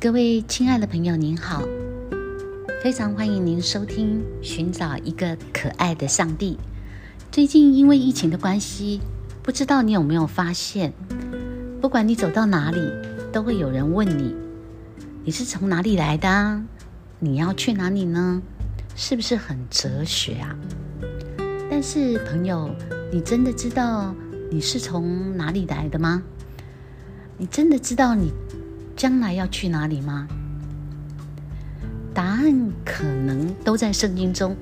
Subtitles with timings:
[0.00, 1.62] 各位亲爱的朋友，您好，
[2.82, 6.54] 非常欢迎您收听《寻找一个可爱的上帝》。
[7.30, 9.02] 最近因为疫情的关系，
[9.42, 10.94] 不知道你有没有发现，
[11.82, 12.80] 不管你走到哪里，
[13.30, 14.34] 都会有人问你：
[15.22, 16.62] 你是从哪里来的？
[17.18, 18.40] 你要去哪里呢？
[18.96, 20.56] 是不是很哲学啊？
[21.70, 22.70] 但是朋友，
[23.12, 24.14] 你真的知道
[24.50, 26.22] 你是从哪里来的吗？
[27.36, 28.32] 你真的知道你？
[29.00, 30.28] 将来要去哪里吗？
[32.12, 34.54] 答案可能都在圣经中。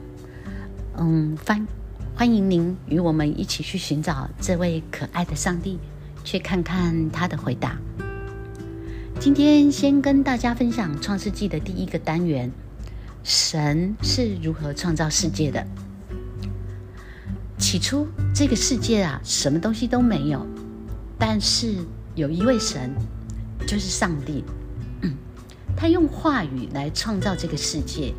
[0.96, 1.66] 嗯，欢
[2.14, 5.80] 欢迎您与我们一起去寻找这位可爱的上帝，
[6.22, 7.76] 去看看他的回答。
[9.18, 12.48] 今天先跟大家分享《创世纪》的第一个单元：
[13.24, 15.66] 神是如何创造世界的。
[17.58, 20.46] 起初，这个世界啊，什么东西都没有，
[21.18, 21.74] 但是
[22.14, 22.94] 有一位神。
[23.68, 24.42] 就是上帝，
[25.76, 28.14] 他用话语来创造这个世界。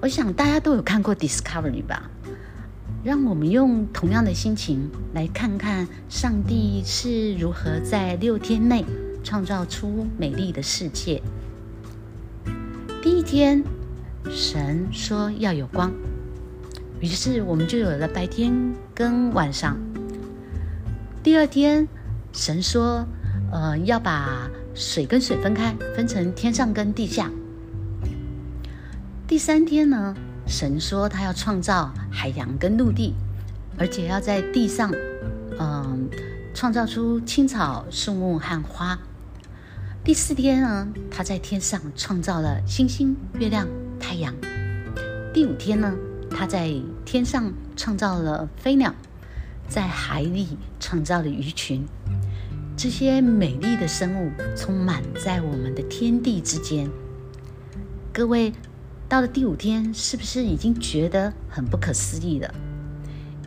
[0.00, 2.08] 我想大家都有看过《Discovery》吧？
[3.02, 8.84] 让我们用同样的心情来看看上帝是如何在六天内
[9.24, 11.20] 创造出美丽的世界。
[13.02, 13.64] 第一天，
[14.30, 15.92] 神说要有光，
[17.00, 18.54] 于是我们就有了白天
[18.94, 19.76] 跟晚上。
[21.24, 21.88] 第二天，
[22.32, 23.04] 神说。
[23.54, 27.30] 呃，要把水跟水分开，分成天上跟地下。
[29.28, 30.12] 第三天呢，
[30.44, 33.14] 神说他要创造海洋跟陆地，
[33.78, 34.92] 而且要在地上，
[35.60, 36.10] 嗯，
[36.52, 38.98] 创造出青草、树木和花。
[40.02, 43.68] 第四天呢，他在天上创造了星星、月亮、
[44.00, 44.34] 太阳。
[45.32, 45.94] 第五天呢，
[46.28, 46.74] 他在
[47.04, 48.92] 天上创造了飞鸟，
[49.68, 51.86] 在海里创造了鱼群。
[52.76, 56.90] 这些美丽的生物充满在我们的天地之间。
[58.12, 58.52] 各位，
[59.08, 62.52] 到了第五天，是不是已经觉得很不可思议了？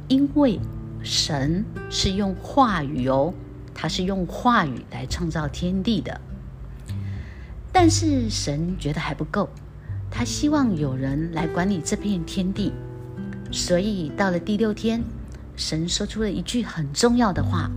[0.08, 0.60] 因为
[1.04, 3.34] 神是用话语哦，
[3.74, 6.22] 他是用话语来创造天地的。
[7.74, 9.50] 但是神觉得还不够，
[10.10, 12.72] 他希望有人来管理这片天地。
[13.52, 15.04] 所以到了第六天，
[15.58, 17.70] 神说出了一句很重要的话。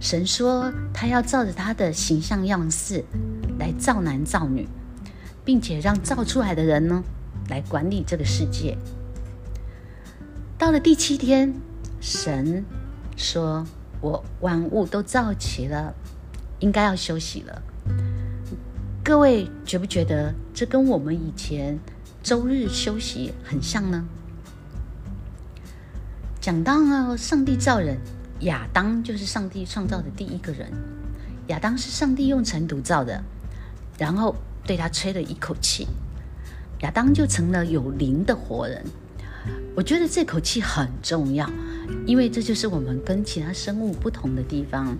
[0.00, 3.04] 神说，他要照着他的形象样式
[3.58, 4.68] 来造男造女，
[5.44, 7.02] 并且让造出来的人呢
[7.48, 8.76] 来管理这个世界。
[10.58, 11.54] 到了第七天，
[12.00, 12.64] 神
[13.16, 13.66] 说
[14.02, 15.94] ：“我万物都造齐了，
[16.60, 17.62] 应该要休息了。”
[19.02, 21.78] 各位觉不觉得这跟我们以前
[22.22, 24.04] 周日休息很像呢？
[26.40, 27.98] 讲到上帝造人。
[28.44, 30.72] 亚当就是上帝创造的第一个人。
[31.48, 33.22] 亚当是上帝用尘土造的，
[33.98, 34.34] 然后
[34.66, 35.86] 对他吹了一口气，
[36.80, 38.82] 亚当就成了有灵的活人。
[39.76, 41.50] 我觉得这口气很重要，
[42.06, 44.96] 因为这就是我们跟其他生物不同的地方。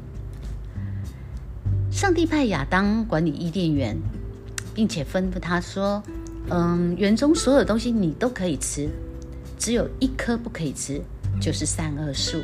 [1.91, 3.97] 上帝派亚当管理伊甸园，
[4.75, 6.03] 并且吩咐他说
[6.51, 8.91] ：“嗯，园中所有东西你都可以吃，
[9.59, 11.01] 只有一颗不可以吃，
[11.41, 12.43] 就是善恶树。”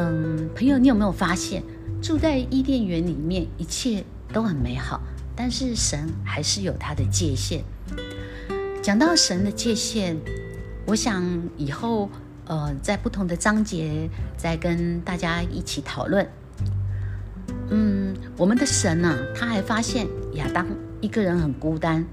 [0.00, 1.60] 嗯，朋友，你有没有发现，
[2.00, 5.00] 住在伊甸园里面，一切都很美好，
[5.34, 7.64] 但是神还是有他的界限。
[8.80, 10.16] 讲到神的界限，
[10.86, 12.08] 我想以后
[12.46, 16.24] 呃，在不同的章节再跟大家一起讨论。
[17.70, 20.64] 嗯，我们的神呢，他还发现亚当
[21.00, 22.06] 一个人很孤单，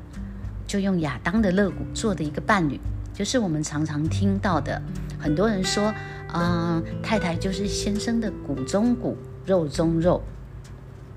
[0.65, 2.79] 就用亚当的肋骨做的一个伴侣，
[3.13, 4.81] 就是我们常常听到的，
[5.19, 5.93] 很多人说。
[6.29, 10.21] 啊，太太就是先生的骨中骨，肉中肉。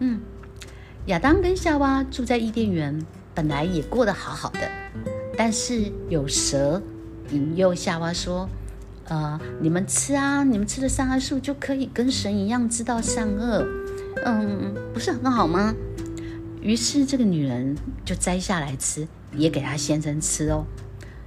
[0.00, 0.20] 嗯，
[1.06, 3.04] 亚当跟夏娃住在伊甸园，
[3.34, 4.60] 本来也过得好好的，
[5.36, 6.80] 但是有蛇
[7.30, 8.48] 引诱夏娃说
[9.08, 13.66] ：“呃，你们吃啊，你们吃了善恶树就可以跟神一样知道善恶，
[14.24, 15.74] 嗯，不是很好吗？”
[16.60, 20.64] 于是这个女人就摘下来吃，也给她先生吃哦。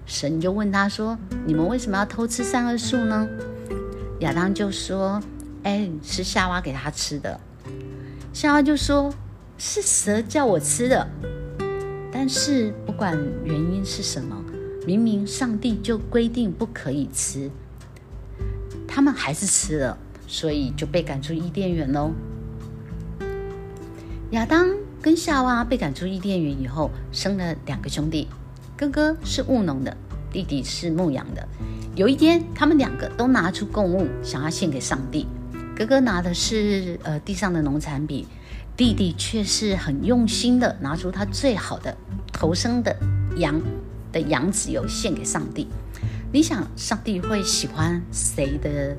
[0.05, 1.17] 神就问他说
[1.47, 3.27] ：“你们为什么要偷吃善恶树呢？”
[4.21, 5.21] 亚当就说
[5.63, 7.39] ：“哎，是夏娃给他吃的。”
[8.31, 9.13] 夏娃就说
[9.57, 11.07] ：“是蛇叫我吃的。”
[12.13, 14.37] 但是不管原因是什么，
[14.85, 17.49] 明明上帝就规定不可以吃，
[18.87, 19.97] 他们还是吃了，
[20.27, 22.11] 所以就被赶出伊甸园喽。
[24.31, 24.69] 亚当
[25.01, 28.27] 跟夏娃被赶出伊甸园以后，生了两个兄弟，
[28.77, 29.97] 哥哥是务农的，
[30.31, 31.47] 弟弟是牧羊的。
[32.01, 35.27] 有一天，他们两个都拿出供物，想要献给上帝。
[35.75, 38.25] 哥哥拿的是呃地上的农产品，
[38.75, 41.95] 弟弟却是很用心的拿出他最好的
[42.33, 42.97] 头生的
[43.37, 43.61] 羊
[44.11, 45.67] 的羊脂油献给上帝。
[46.33, 48.97] 你想，上帝会喜欢谁的？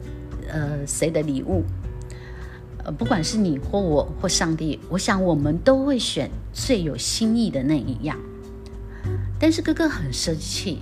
[0.49, 1.65] 呃，谁的礼物？
[2.85, 8.17] 呃，不管是你或我或上帝，我想我们都会选最有心意的那一样。
[9.41, 10.79] 但是哥哥很生气，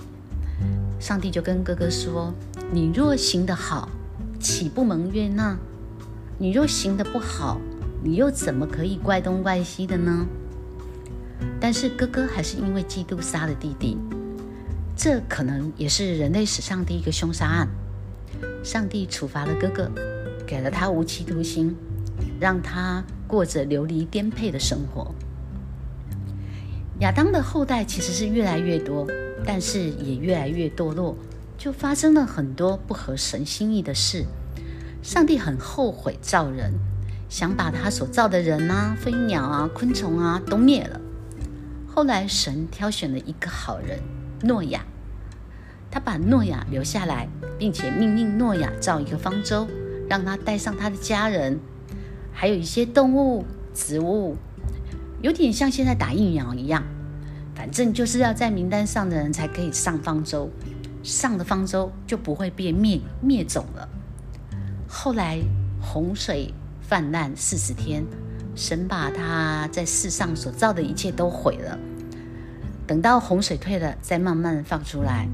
[1.00, 2.32] 上帝就跟哥哥说
[2.70, 3.88] ：“你若行得好，
[4.38, 5.56] 岂不蒙悦纳？
[6.38, 7.58] 你若行得不好，
[8.04, 10.26] 你又怎么可以怪东怪西的呢？”
[11.58, 13.96] 但是哥哥还是因为嫉妒杀了弟弟。
[14.94, 17.66] 这可能也是人类史上第一个凶杀案。
[18.62, 19.90] 上帝处罚了哥哥，
[20.46, 21.74] 给了他无期徒刑，
[22.38, 25.14] 让他过着流离颠沛的生活。
[26.98, 29.06] 亚当的后代其实是越来越多，
[29.44, 31.16] 但是也越来越堕落，
[31.58, 34.24] 就发生了很多不合神心意的事。
[35.02, 36.74] 上帝很后悔造人，
[37.28, 41.00] 想把他所造的人啊、飞鸟啊、昆虫啊都灭了。
[41.86, 43.98] 后来神挑选了一个好人。
[44.42, 44.84] 诺亚，
[45.90, 47.28] 他把诺亚留下来，
[47.58, 49.66] 并且命令诺亚造一个方舟，
[50.08, 51.58] 让他带上他的家人，
[52.32, 53.44] 还有一些动物、
[53.74, 54.36] 植物，
[55.20, 56.82] 有点像现在打疫苗一样。
[57.60, 60.48] 反正就是要在名单上的人才可以上方舟，
[61.02, 63.86] 上的方舟就不会被灭灭种了。
[64.88, 65.38] 后来
[65.78, 68.02] 洪水泛滥四十天，
[68.56, 71.78] 神把他在世上所造的一切都毁了。
[72.86, 75.28] 等到洪水退了，再慢慢放出来。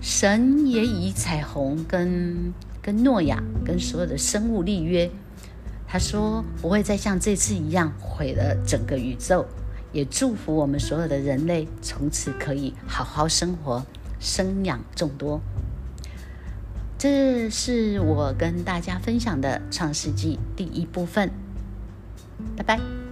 [0.00, 5.10] 神也以彩虹跟跟诺亚跟所有的生物立约，
[5.86, 9.44] 他说不会再像这次一样毁了整个宇宙，
[9.96, 13.82] 也祝福我们所有的人类从此可以好好生活，
[14.20, 15.40] 生养众多。
[16.98, 21.30] 这是我跟大家分享的《创世纪》第一部分，
[22.54, 23.05] 拜拜。